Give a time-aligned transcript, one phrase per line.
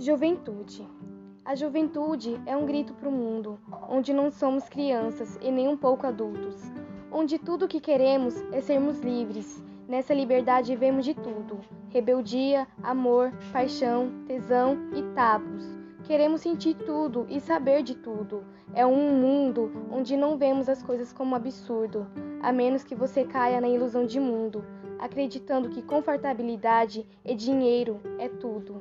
[0.00, 0.86] Juventude.
[1.44, 5.76] A juventude é um grito para o mundo, onde não somos crianças e nem um
[5.76, 6.54] pouco adultos,
[7.10, 9.60] onde tudo o que queremos é sermos livres.
[9.88, 11.58] Nessa liberdade vemos de tudo:
[11.88, 15.66] rebeldia, amor, paixão, tesão e tabus.
[16.04, 18.44] Queremos sentir tudo e saber de tudo.
[18.74, 22.06] É um mundo onde não vemos as coisas como absurdo,
[22.40, 24.64] a menos que você caia na ilusão de mundo,
[24.96, 28.80] acreditando que confortabilidade e dinheiro é tudo.